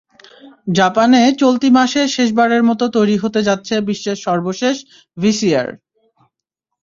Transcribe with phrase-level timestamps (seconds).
[0.75, 4.75] জাপানে চলতি মাসে শেষবারের মতো তৈরি হতে যাচ্ছে বিশ্বের সর্বশেষ
[5.17, 5.67] ভিসিআর।